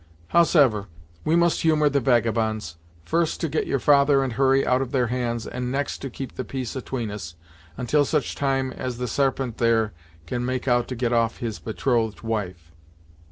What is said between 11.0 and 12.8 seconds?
off his betrothed wife.